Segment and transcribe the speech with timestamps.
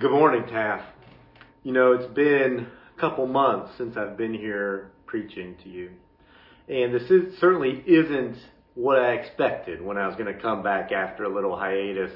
[0.00, 0.86] Good morning, Taft.
[1.64, 5.90] You know, it's been a couple months since I've been here preaching to you.
[6.66, 8.38] And this is, certainly isn't
[8.74, 12.10] what I expected when I was going to come back after a little hiatus.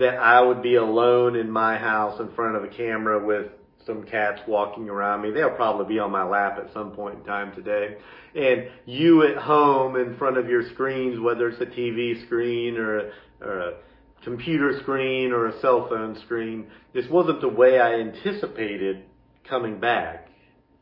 [0.00, 3.52] That I would be alone in my house in front of a camera with
[3.86, 5.30] some cats walking around me.
[5.30, 7.98] They'll probably be on my lap at some point in time today.
[8.34, 13.12] And you at home in front of your screens, whether it's a TV screen or
[13.40, 13.74] or a
[14.22, 16.66] computer screen or a cell phone screen.
[16.92, 19.04] This wasn't the way I anticipated
[19.48, 20.28] coming back,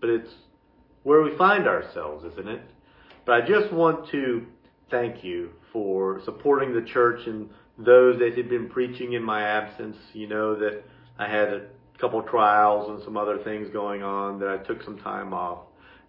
[0.00, 0.30] but it's
[1.02, 2.62] where we find ourselves, isn't it?
[3.24, 4.46] But I just want to
[4.90, 9.96] thank you for supporting the church and those that had been preaching in my absence.
[10.12, 10.82] You know that
[11.18, 11.66] I had a
[11.98, 15.60] couple trials and some other things going on that I took some time off.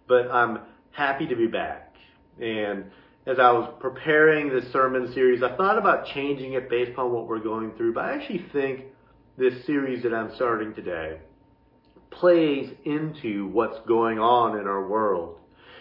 [0.08, 0.60] But I'm
[0.92, 1.94] happy to be back.
[2.40, 2.90] And
[3.30, 7.28] as I was preparing this sermon series, I thought about changing it based on what
[7.28, 8.86] we're going through, but I actually think
[9.38, 11.20] this series that I'm starting today
[12.10, 15.38] plays into what's going on in our world.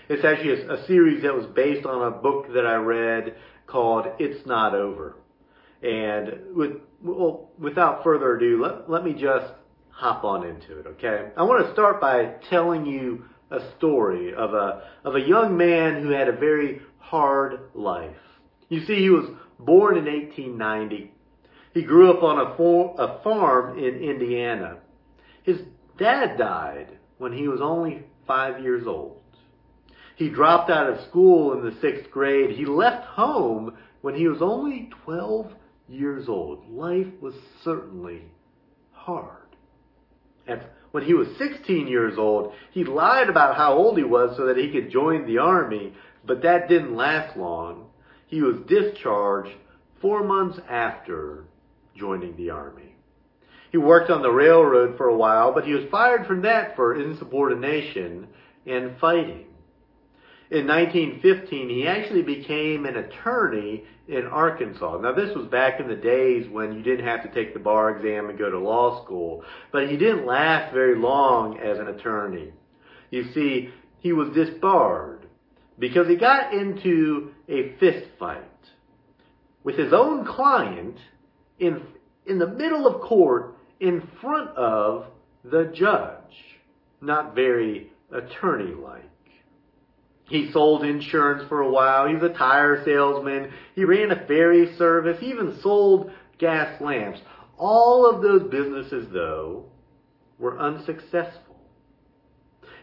[0.10, 4.06] It's actually a, a series that was based on a book that I read called
[4.20, 5.16] It's Not Over.
[5.82, 9.52] And with, well, without further ado, let, let me just
[9.90, 11.32] hop on into it, okay?
[11.36, 16.04] I want to start by telling you a story of a, of a young man
[16.04, 18.16] who had a very hard life.
[18.70, 19.26] You see, he was
[19.58, 21.12] born in 1890.
[21.74, 24.78] He grew up on a, for, a farm in Indiana.
[25.44, 25.58] His
[25.98, 29.18] dad died when he was only five years old.
[30.18, 32.56] He dropped out of school in the sixth grade.
[32.56, 35.52] He left home when he was only 12
[35.88, 36.70] years old.
[36.70, 38.24] Life was certainly
[38.92, 39.48] hard.
[40.48, 44.46] And when he was 16 years old, he lied about how old he was so
[44.48, 45.94] that he could join the army
[46.26, 47.88] but that didn't last long.
[48.28, 49.56] He was discharged
[50.02, 51.46] four months after
[51.96, 52.96] joining the army.
[53.72, 57.00] He worked on the railroad for a while, but he was fired from that for
[57.00, 58.28] insubordination
[58.66, 59.46] and fighting.
[60.50, 64.98] In 1915, he actually became an attorney in Arkansas.
[64.98, 67.96] Now, this was back in the days when you didn't have to take the bar
[67.96, 72.52] exam and go to law school, but he didn't last very long as an attorney.
[73.12, 75.19] You see, he was disbarred
[75.80, 78.44] because he got into a fist fight
[79.64, 80.98] with his own client
[81.58, 81.82] in,
[82.26, 85.06] in the middle of court in front of
[85.44, 86.18] the judge.
[87.02, 89.04] Not very attorney like.
[90.28, 92.08] He sold insurance for a while.
[92.08, 93.52] He was a tire salesman.
[93.74, 95.18] He ran a ferry service.
[95.20, 97.20] He even sold gas lamps.
[97.58, 99.66] All of those businesses, though,
[100.38, 101.49] were unsuccessful.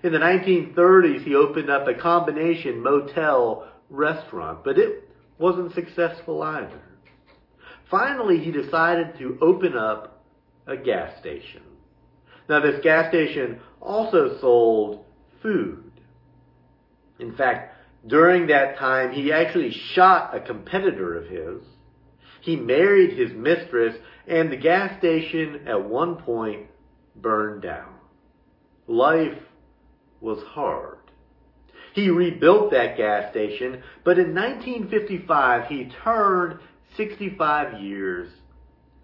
[0.03, 5.09] In the 1930s, he opened up a combination motel restaurant, but it
[5.39, 6.83] wasn't successful either.
[7.91, 10.25] Finally, he decided to open up
[10.67, 11.63] a gas station.
[12.49, 15.05] Now, this gas station also sold
[15.43, 15.93] food.
[17.19, 17.75] In fact,
[18.07, 21.63] during that time, he actually shot a competitor of his.
[22.41, 23.97] He married his mistress,
[24.29, 26.67] and the gas station at one point
[27.17, 27.95] burned down.
[28.87, 29.39] Life
[30.27, 30.99] was hard.
[31.95, 36.59] He rebuilt that gas station, but in 1955 he turned
[36.97, 38.29] 65 years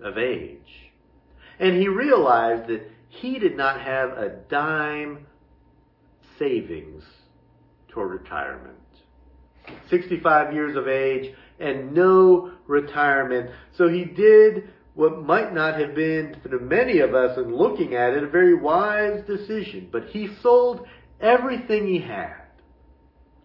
[0.02, 0.90] of age.
[1.58, 5.26] And he realized that he did not have a dime
[6.38, 7.04] savings
[7.88, 8.76] toward retirement.
[9.88, 13.50] 65 years of age and no retirement.
[13.78, 18.12] So he did what might not have been to many of us in looking at
[18.12, 20.86] it a very wise decision, but he sold
[21.22, 22.34] everything he had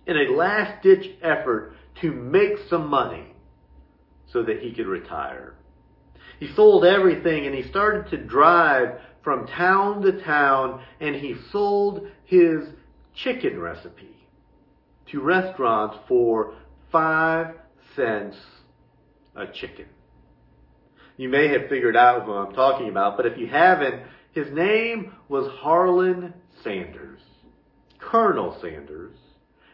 [0.06, 3.34] in a last ditch effort to make some money
[4.32, 5.56] so that he could retire.
[6.40, 12.08] He sold everything and he started to drive from town to town and he sold
[12.26, 12.64] his
[13.16, 14.16] chicken recipe
[15.12, 16.56] to restaurants for
[16.92, 17.56] five
[17.96, 18.36] cents
[19.36, 19.86] a chicken.
[21.16, 24.04] You may have figured out who I'm talking about, but if you haven't,
[24.34, 27.22] his name was Harlan Sanders.
[28.08, 29.18] Colonel Sanders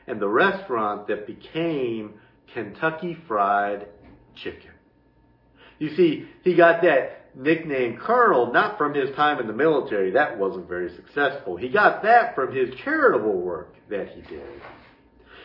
[0.08, 2.16] and the restaurant that became
[2.54, 3.88] Kentucky Fried
[4.36, 4.72] Chicken.
[5.78, 10.12] You see, he got that nickname Colonel not from his time in the military.
[10.12, 11.58] That wasn't very successful.
[11.58, 14.62] He got that from his charitable work that he did.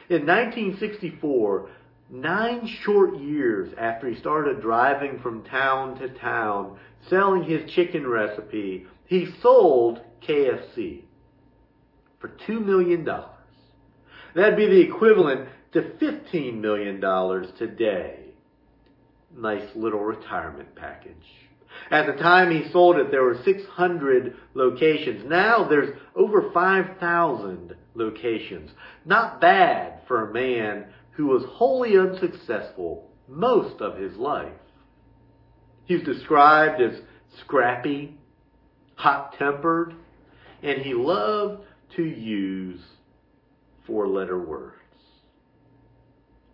[0.08, 1.68] In 1964,
[2.10, 8.86] nine short years after he started driving from town to town, selling his chicken recipe,
[9.04, 11.02] he sold KFC
[12.20, 13.04] for $2 million.
[14.34, 17.00] That'd be the equivalent to $15 million
[17.58, 18.20] today.
[19.36, 21.14] Nice little retirement package.
[21.90, 25.28] At the time he sold it, there were 600 locations.
[25.28, 28.70] Now there's over 5,000 locations.
[29.04, 34.52] Not bad for a man who was wholly unsuccessful most of his life.
[35.84, 37.00] He's described as
[37.40, 38.18] scrappy,
[38.96, 39.94] hot-tempered,
[40.62, 41.62] and he loved
[41.96, 42.80] to use
[43.86, 44.74] four-letter words.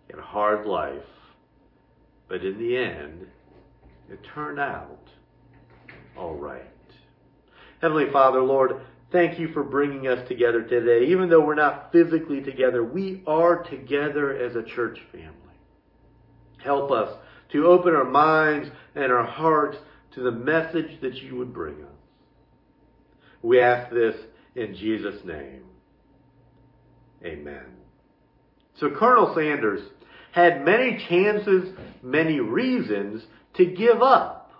[0.09, 1.01] in a hard life,
[2.27, 3.27] but in the end,
[4.09, 4.99] it turned out
[6.17, 6.61] all right.
[7.81, 11.07] Heavenly Father, Lord, thank you for bringing us together today.
[11.07, 15.31] Even though we're not physically together, we are together as a church family.
[16.63, 17.17] Help us
[17.51, 19.77] to open our minds and our hearts
[20.13, 21.89] to the message that you would bring us.
[23.41, 24.15] We ask this
[24.55, 25.63] in Jesus' name.
[27.23, 27.65] Amen.
[28.79, 29.81] So Colonel Sanders
[30.31, 31.73] had many chances,
[32.03, 33.23] many reasons
[33.55, 34.51] to give up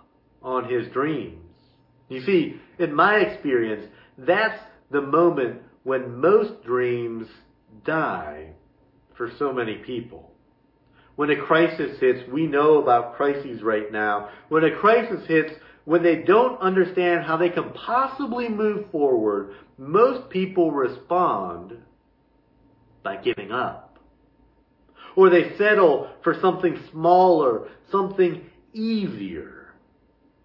[0.42, 1.42] on his dreams.
[2.08, 4.58] You see, in my experience, that's
[4.90, 7.26] the moment when most dreams
[7.84, 8.50] die
[9.16, 10.32] for so many people.
[11.16, 14.28] When a crisis hits, we know about crises right now.
[14.48, 15.52] When a crisis hits,
[15.84, 21.72] when they don't understand how they can possibly move forward, most people respond
[23.02, 23.98] by giving up.
[25.16, 29.74] Or they settle for something smaller, something easier.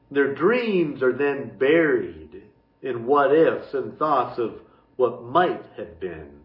[0.09, 2.43] Their dreams are then buried
[2.81, 4.55] in what ifs and thoughts of
[4.95, 6.39] what might have been.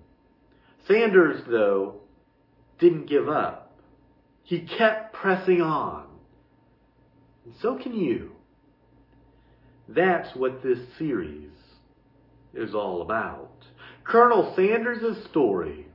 [0.86, 1.96] Sanders, though,
[2.78, 3.78] didn't give up.
[4.44, 6.06] He kept pressing on.
[7.44, 8.32] And so can you.
[9.88, 11.50] That's what this series
[12.56, 13.50] is all about.
[14.04, 15.86] Colonel Sanders' story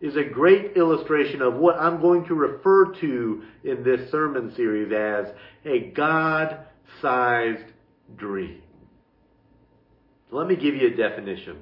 [0.00, 4.92] is a great illustration of what I'm going to refer to in this sermon series
[4.92, 5.32] as
[5.64, 7.72] a God-sized
[8.16, 8.62] dream.
[10.30, 11.58] Let me give you a definition.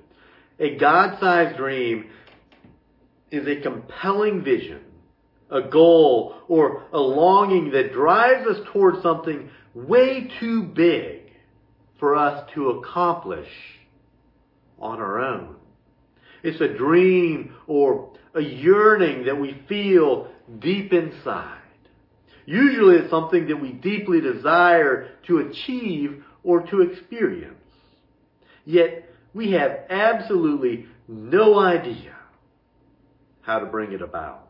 [0.61, 2.11] A God-sized dream
[3.31, 4.83] is a compelling vision,
[5.51, 11.23] a goal, or a longing that drives us towards something way too big
[11.99, 13.49] for us to accomplish
[14.81, 15.57] on our own.
[16.43, 20.29] It's a dream or a yearning that we feel
[20.59, 21.61] deep inside.
[22.47, 27.55] Usually it's something that we deeply desire to achieve or to experience.
[28.65, 32.15] Yet we have absolutely no idea
[33.43, 34.49] how to bring it about.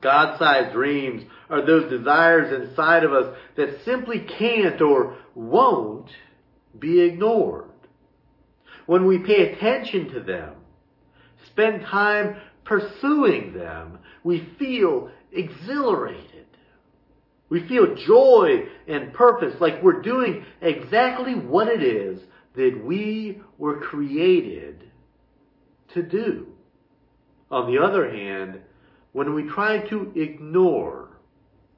[0.00, 6.10] God-sized dreams are those desires inside of us that simply can't or won't
[6.78, 7.71] be ignored.
[8.86, 10.54] When we pay attention to them,
[11.46, 16.46] spend time pursuing them, we feel exhilarated.
[17.48, 22.20] We feel joy and purpose, like we're doing exactly what it is
[22.54, 24.90] that we were created
[25.94, 26.46] to do.
[27.50, 28.60] On the other hand,
[29.12, 31.10] when we try to ignore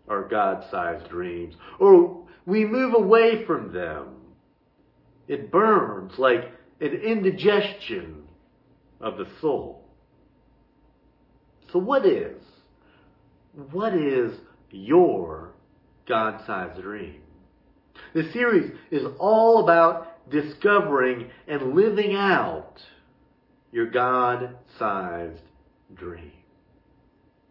[0.09, 4.09] our God-sized dreams or we move away from them,
[5.27, 8.25] it burns like an indigestion
[9.01, 9.85] of the soul.
[11.73, 12.41] So what is,
[13.73, 14.33] what is
[14.71, 15.55] your
[16.09, 17.21] God-sized dream?
[18.13, 22.81] This series is all about discovering and living out
[23.73, 25.43] your God-sized
[25.95, 26.33] dream.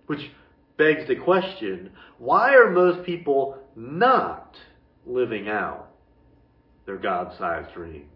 [0.07, 0.31] Which
[0.77, 4.55] begs the question, why are most people not
[5.05, 5.89] living out
[6.85, 8.07] their God-sized dream?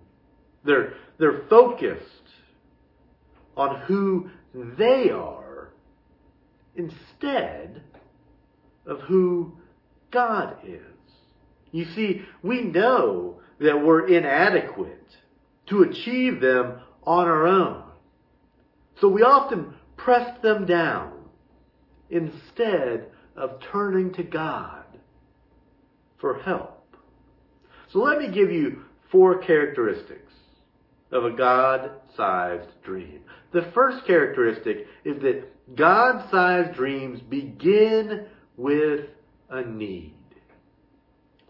[0.68, 2.04] They're, they're focused
[3.56, 5.70] on who they are
[6.76, 7.82] instead
[8.86, 9.54] of who
[10.12, 10.82] God is.
[11.72, 15.16] You see, we know that we're inadequate
[15.70, 17.84] to achieve them on our own.
[19.00, 21.14] So we often press them down
[22.10, 24.86] instead of turning to God
[26.20, 26.96] for help.
[27.92, 30.34] So let me give you four characteristics
[31.12, 33.22] of a God-sized dream.
[33.54, 38.26] The first characteristic is that God-sized dreams begin
[38.58, 39.06] with
[39.50, 40.14] a need.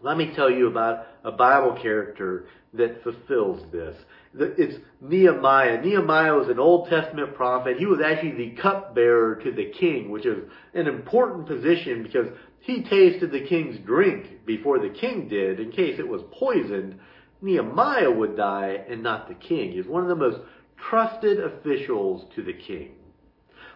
[0.00, 3.96] Let me tell you about a Bible character that fulfills this.
[4.34, 5.80] It's Nehemiah.
[5.82, 7.78] Nehemiah was an Old Testament prophet.
[7.78, 12.28] He was actually the cupbearer to the king, which is an important position because
[12.60, 17.00] he tasted the king's drink before the king did in case it was poisoned.
[17.40, 19.70] Nehemiah would die and not the king.
[19.70, 20.40] He He's one of the most
[20.76, 22.92] trusted officials to the king.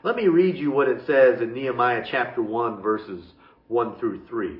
[0.02, 3.24] Let me read you what it says in Nehemiah chapter 1 verses
[3.68, 4.58] 1 through 3.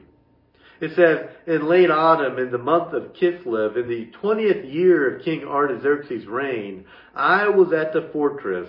[0.81, 5.25] It says, in late autumn, in the month of Kislev, in the twentieth year of
[5.25, 8.69] King Artaxerxes' reign, I was at the fortress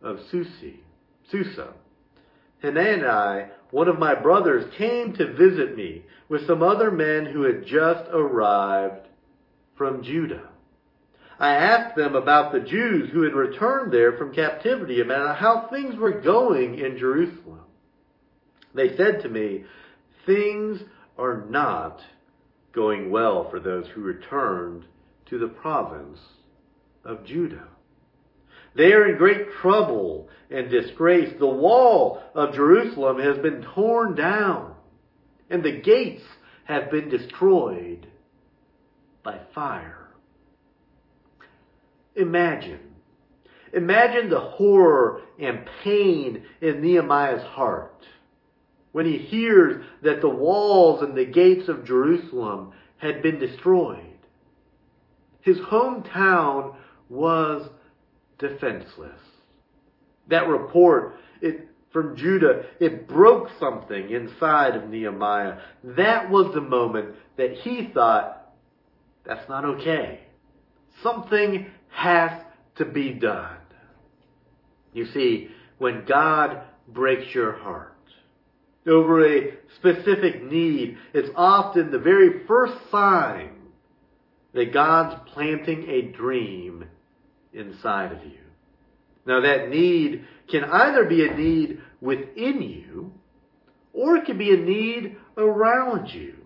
[0.00, 0.80] of Susi,
[1.30, 1.74] Susa.
[2.62, 7.66] Hanani, one of my brothers, came to visit me with some other men who had
[7.66, 9.06] just arrived
[9.76, 10.48] from Judah.
[11.38, 15.96] I asked them about the Jews who had returned there from captivity, about how things
[15.96, 17.60] were going in Jerusalem.
[18.74, 19.64] They said to me,
[20.26, 20.80] things
[21.18, 22.00] are not
[22.72, 24.84] going well for those who returned
[25.26, 26.18] to the province
[27.04, 27.68] of Judah.
[28.76, 31.32] They are in great trouble and disgrace.
[31.38, 34.74] The wall of Jerusalem has been torn down,
[35.48, 36.22] and the gates
[36.64, 38.08] have been destroyed
[39.24, 40.08] by fire.
[42.14, 42.80] Imagine.
[43.72, 48.04] Imagine the horror and pain in Nehemiah's heart
[48.92, 54.18] when he hears that the walls and the gates of Jerusalem had been destroyed.
[55.40, 56.76] His hometown
[57.08, 57.68] was
[58.38, 59.18] defenseless.
[60.28, 65.58] That report it, from Judah, it broke something inside of Nehemiah.
[65.82, 68.43] That was the moment that he thought,
[69.24, 70.20] that's not okay.
[71.02, 72.30] Something has
[72.76, 73.56] to be done.
[74.92, 77.92] You see, when God breaks your heart
[78.86, 83.50] over a specific need, it's often the very first sign
[84.52, 86.84] that God's planting a dream
[87.52, 88.38] inside of you.
[89.26, 93.12] Now that need can either be a need within you,
[93.92, 96.43] or it can be a need around you.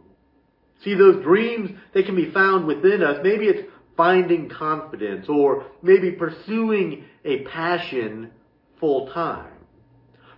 [0.84, 3.18] See, those dreams, they can be found within us.
[3.22, 8.30] Maybe it's finding confidence, or maybe pursuing a passion
[8.78, 9.52] full time.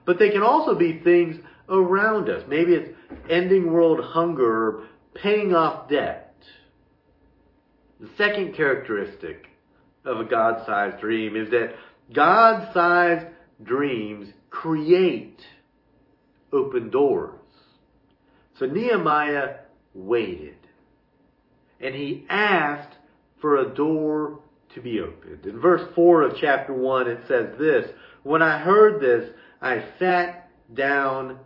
[0.07, 1.37] But they can also be things
[1.69, 2.43] around us.
[2.49, 2.97] Maybe it's
[3.29, 6.35] ending world hunger, or paying off debt.
[8.01, 9.47] The second characteristic
[10.07, 11.75] of a God-sized dream is that
[12.15, 13.27] God-sized
[13.63, 15.39] dreams create
[16.51, 17.39] open doors.
[18.59, 19.57] So Nehemiah
[19.95, 20.57] waited
[21.81, 22.97] and he asked
[23.41, 24.41] for a door
[24.75, 25.47] to be opened.
[25.47, 27.87] In verse 4 of chapter 1 it says this,
[28.23, 29.31] When I heard this,
[29.61, 31.39] I sat down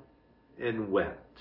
[0.61, 1.39] and wept.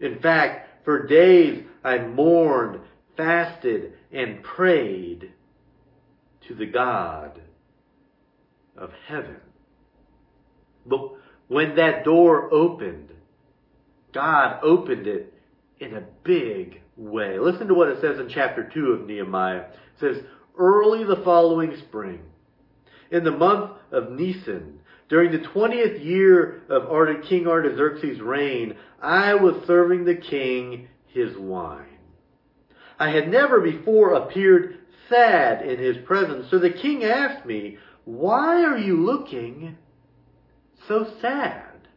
[0.00, 2.80] In fact, for days I mourned,
[3.16, 5.32] fasted, and prayed
[6.48, 7.40] to the God
[8.76, 9.36] of heaven.
[10.86, 11.12] But
[11.48, 13.10] when that door opened,
[14.12, 15.34] God opened it
[15.84, 17.38] in a big way.
[17.38, 19.66] Listen to what it says in chapter 2 of Nehemiah.
[19.66, 20.16] It says,
[20.56, 22.20] Early the following spring,
[23.10, 29.66] in the month of Nisan, during the 20th year of King Artaxerxes' reign, I was
[29.66, 31.86] serving the king his wine.
[32.98, 36.46] I had never before appeared sad in his presence.
[36.50, 39.76] So the king asked me, why are you looking
[40.88, 41.88] so sad?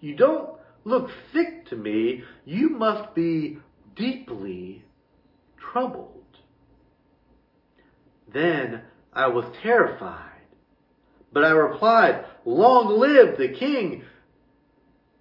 [0.00, 0.55] You don't
[0.86, 2.22] look sick to me.
[2.44, 3.58] You must be
[3.96, 4.84] deeply
[5.58, 6.12] troubled.
[8.32, 10.22] Then I was terrified.
[11.32, 14.04] But I replied, long live the king.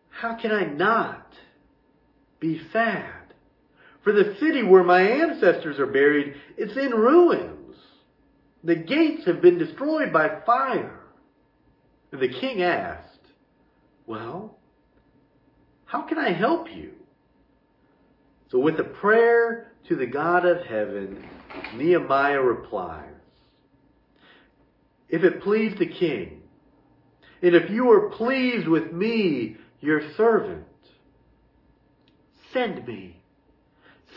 [0.09, 1.33] How can I not
[2.39, 3.33] be sad?
[4.03, 7.75] For the city where my ancestors are buried, it's in ruins.
[8.63, 10.99] The gates have been destroyed by fire.
[12.11, 13.19] And the king asked,
[14.05, 14.54] Well,
[15.95, 16.91] how can I help you?
[18.51, 21.25] So with a prayer to the God of heaven,
[21.73, 23.13] Nehemiah replies,
[25.07, 26.41] If it please the king,
[27.41, 30.65] and if you are pleased with me, your servant,
[32.51, 33.21] send me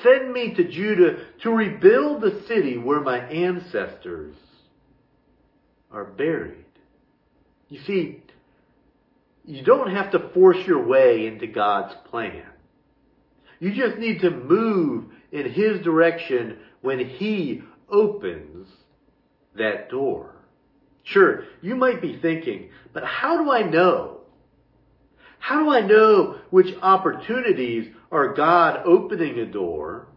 [0.03, 4.37] Send me to Judah to rebuild the city where my ancestors
[5.91, 6.67] are buried.
[7.69, 8.23] You see,
[9.49, 12.45] you don't have to force your way into God's plan.
[13.59, 18.69] You just need to move in His direction when He opens
[19.57, 20.35] that door.
[21.03, 24.21] Sure, you might be thinking, but how do I know?
[25.39, 30.09] How do I know which opportunities are God opening a door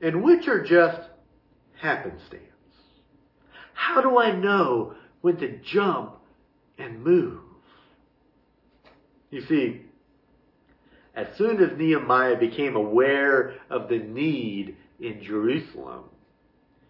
[0.00, 1.00] and which are just
[1.80, 2.44] happenstance?
[3.74, 6.18] How do I know when to jump
[6.78, 7.40] and move?
[9.32, 9.80] You see,
[11.16, 16.04] as soon as Nehemiah became aware of the need in Jerusalem,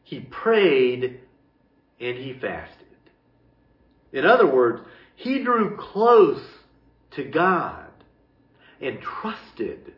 [0.02, 1.20] he prayed
[2.00, 2.78] and he fasted.
[4.12, 4.82] In other words,
[5.14, 6.42] he drew close
[7.12, 7.86] to God
[8.80, 9.94] and trusted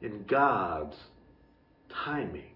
[0.00, 0.96] in God's
[1.90, 2.54] timing.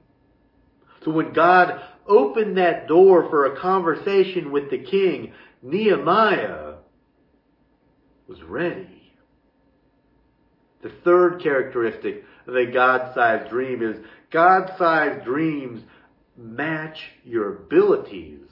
[1.04, 6.76] So when God opened that door for a conversation with the king, Nehemiah
[8.26, 8.93] was ready.
[10.84, 13.96] The third characteristic of a God-sized dream is
[14.30, 15.82] God-sized dreams
[16.36, 18.46] match your abilities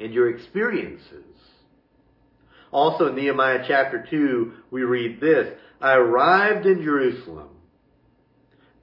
[0.00, 1.26] and your experiences.
[2.70, 7.50] Also in Nehemiah chapter 2, we read this, I arrived in Jerusalem.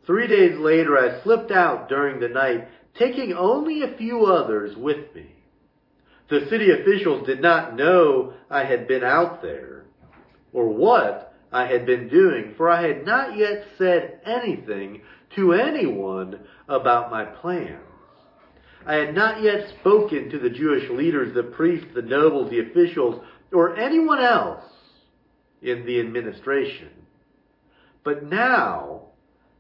[0.06, 2.68] Three days later I slipped out during the night,
[3.00, 5.34] taking only a few others with me.
[6.30, 9.86] The city officials did not know I had been out there,
[10.54, 15.02] or what I had been doing, for I had not yet said anything
[15.36, 17.84] to anyone about my plans.
[18.86, 23.24] I had not yet spoken to the Jewish leaders, the priests, the nobles, the officials,
[23.52, 24.64] or anyone else
[25.62, 26.90] in the administration.
[28.04, 29.02] But now,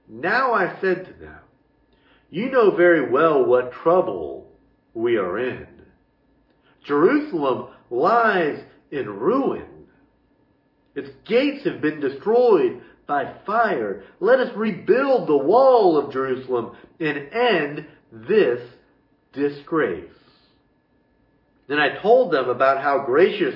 [0.08, 1.40] now I said to them,
[2.30, 4.48] you know very well what trouble
[4.94, 5.68] we are in.
[6.84, 8.60] Jerusalem lies
[8.92, 9.66] in ruin.
[11.00, 14.04] Its gates have been destroyed by fire.
[14.20, 18.60] Let us rebuild the wall of Jerusalem and end this
[19.34, 20.12] disgrace.
[21.70, 23.56] Then I told them about how gracious,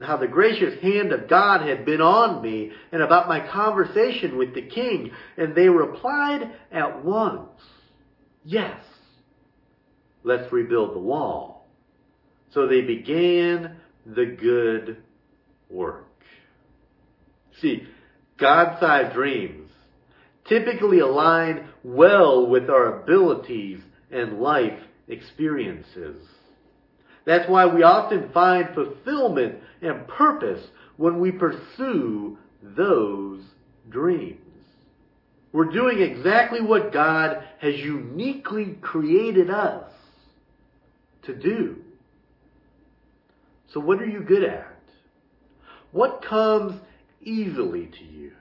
[0.00, 4.54] how the gracious hand of God had been on me and about my conversation with
[4.54, 5.12] the king.
[5.36, 7.48] And they replied at once,
[8.44, 8.80] yes,
[10.24, 11.68] let's rebuild the wall.
[12.52, 14.96] So they began the good
[15.70, 16.06] work.
[17.60, 17.86] See,
[18.38, 19.70] God-sized dreams
[20.48, 26.22] typically align well with our abilities and life experiences.
[27.24, 30.64] That's why we often find fulfillment and purpose
[30.96, 33.42] when we pursue those
[33.90, 34.40] dreams.
[35.52, 39.90] We're doing exactly what God has uniquely created us
[41.24, 41.76] to do.
[43.72, 44.76] So what are you good at?
[45.92, 46.80] What comes
[47.26, 48.32] easily to you?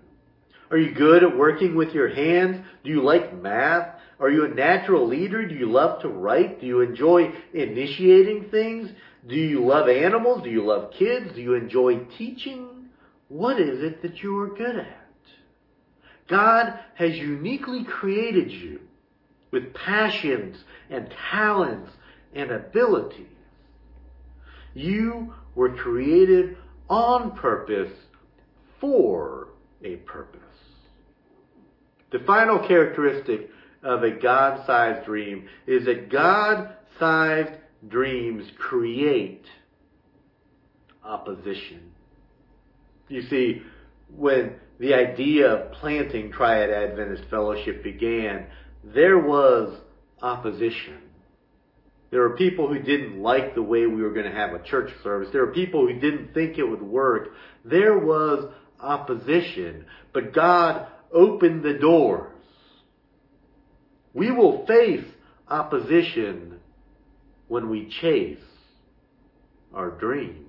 [0.72, 2.66] Are you good at working with your hands?
[2.84, 4.00] Do you like math?
[4.20, 5.46] Are you a natural leader?
[5.46, 6.62] Do you love to write?
[6.62, 8.90] Do you enjoy initiating things?
[9.28, 10.44] Do you love animals?
[10.44, 11.34] Do you love kids?
[11.36, 12.68] Do you enjoy teaching?
[13.28, 15.02] What is it that you are good at?
[16.28, 18.80] God has uniquely created you
[19.52, 20.58] with passions
[20.90, 21.92] and talents
[22.34, 23.28] and abilities.
[24.74, 26.58] You were created
[26.90, 27.92] on purpose
[28.86, 29.48] for
[29.84, 30.42] a purpose.
[32.12, 33.50] The final characteristic
[33.84, 37.54] of a God-sized dream is that God-sized
[37.88, 39.46] dreams create
[41.04, 41.92] opposition.
[43.10, 43.64] You see,
[44.16, 48.46] when the idea of planting Triad Adventist Fellowship began,
[48.84, 49.80] there was
[50.22, 51.00] opposition.
[52.12, 54.92] There were people who didn't like the way we were going to have a church
[55.04, 55.30] service.
[55.32, 57.30] There were people who didn't think it would work.
[57.66, 59.86] There was opposition.
[60.14, 62.32] But God opened the doors.
[64.14, 65.06] We will face
[65.48, 66.60] opposition
[67.48, 68.40] when we chase
[69.74, 70.42] our dreams.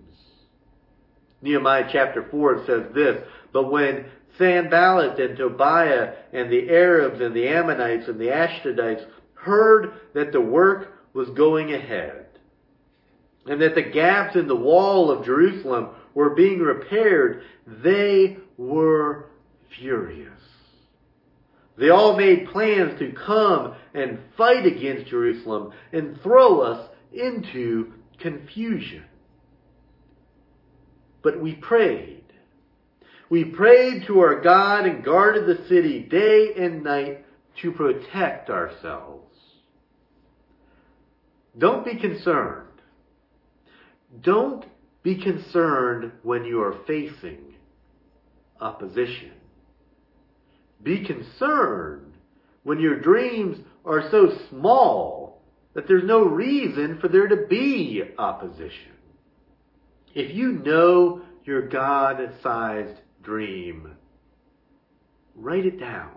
[1.42, 4.06] Nehemiah chapter 4 says this, But when
[4.38, 10.40] Sanballat and Tobiah and the Arabs and the Ammonites and the Ashdodites heard that the
[10.40, 12.26] work was going ahead,
[13.46, 19.28] and that the gaps in the wall of Jerusalem were being repaired, they were
[19.78, 20.32] furious.
[21.76, 29.04] They all made plans to come and fight against Jerusalem and throw us into confusion.
[31.22, 32.24] But we prayed.
[33.28, 37.26] We prayed to our God and guarded the city day and night
[37.60, 39.36] to protect ourselves.
[41.58, 42.68] Don't be concerned.
[44.22, 44.64] Don't
[45.06, 47.54] be concerned when you are facing
[48.60, 49.30] opposition.
[50.82, 52.14] Be concerned
[52.64, 55.42] when your dreams are so small
[55.74, 58.94] that there's no reason for there to be opposition.
[60.12, 63.92] If you know your God-sized dream,
[65.36, 66.15] write it down.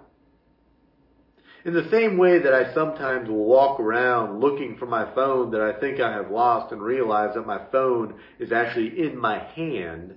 [1.69, 5.61] In the same way that I sometimes will walk around looking for my phone that
[5.61, 10.15] I think I have lost and realize that my phone is actually in my hand,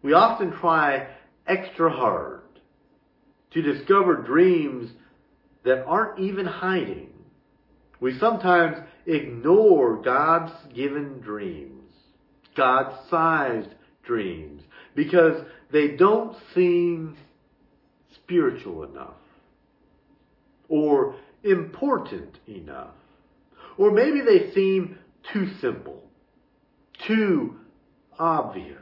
[0.00, 1.08] we often try
[1.48, 2.42] extra hard
[3.50, 4.92] to discover dreams
[5.64, 7.10] that aren't even hiding.
[7.98, 11.92] We sometimes ignore God's given dreams,
[12.56, 14.62] God-sized dreams,
[14.94, 17.16] because they don't seem
[18.14, 19.16] spiritual enough
[20.72, 22.94] or important enough.
[23.76, 24.96] Or maybe they seem
[25.30, 26.02] too simple,
[27.06, 27.56] too
[28.18, 28.78] obvious.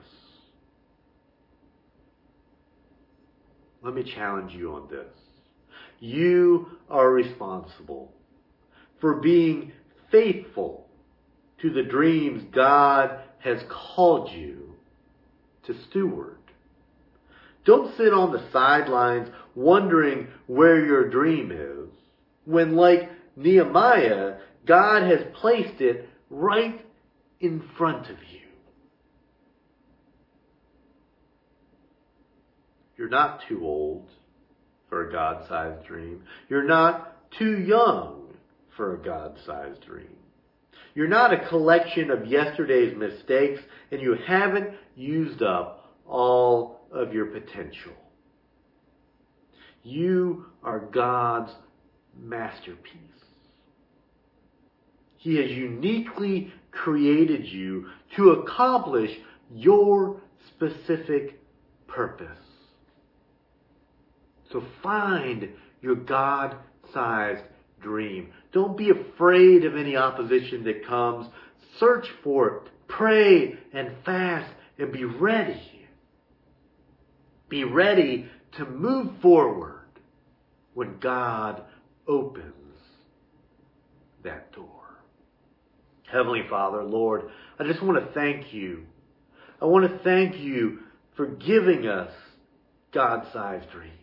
[3.83, 5.09] Let me challenge you on this.
[5.99, 8.13] You are responsible
[9.01, 9.73] for being
[10.13, 10.87] faithful
[11.61, 14.77] to the dreams God has called you
[15.67, 16.40] to steward.
[17.65, 21.89] Don't sit on the sidelines wondering where your dream is
[22.45, 26.85] when, like Nehemiah, God has placed it right
[27.41, 28.41] in front of you.
[32.97, 34.09] You're not too old
[34.89, 36.23] for a God-sized dream.
[36.49, 38.35] You're not too young
[38.77, 40.17] for a God-sized dream.
[40.95, 47.27] You're not a collection of yesterday's mistakes and you haven't used up all of your
[47.27, 47.93] potential.
[49.83, 51.53] You are God's
[52.19, 53.01] masterpiece.
[55.17, 59.11] He has uniquely created you to accomplish
[59.55, 61.41] your specific
[61.87, 62.29] purpose.
[64.53, 65.49] So find
[65.81, 67.45] your God-sized
[67.81, 68.33] dream.
[68.53, 71.29] Don't be afraid of any opposition that comes.
[71.79, 72.71] Search for it.
[72.89, 75.80] Pray and fast and be ready.
[77.51, 79.85] Be ready to move forward
[80.73, 81.63] when God
[82.07, 82.55] opens
[84.25, 84.67] that door.
[86.11, 87.25] Heavenly Father, Lord,
[87.59, 88.87] I just want to thank you.
[89.61, 90.79] I want to thank you
[91.17, 92.13] for giving us
[92.93, 93.95] God-sized dreams.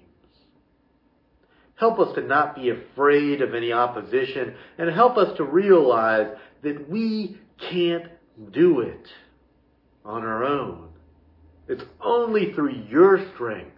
[1.76, 6.28] Help us to not be afraid of any opposition and help us to realize
[6.64, 7.38] that we
[7.70, 8.08] can't
[8.52, 9.08] do it
[10.04, 10.90] on our own.
[11.68, 13.72] It's only through your strength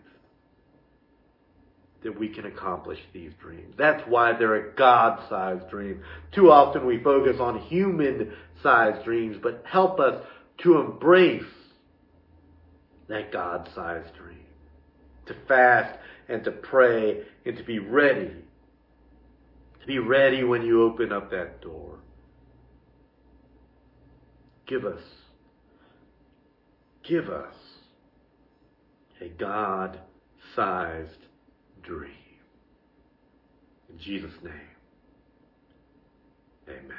[2.04, 3.75] that we can accomplish these dreams.
[3.78, 6.02] That's why they're a God-sized dream.
[6.34, 10.23] Too often we focus on human-sized dreams, but help us
[10.60, 11.43] to embrace
[13.10, 14.38] that God-sized dream.
[15.25, 15.99] To fast
[16.30, 18.32] and to pray and to be ready.
[19.82, 21.97] To be ready when you open up that door.
[24.67, 25.02] Give us,
[27.04, 27.54] give us
[29.21, 31.10] a God-sized
[31.84, 32.12] dream.
[33.89, 34.53] In Jesus' name,
[36.67, 36.97] amen.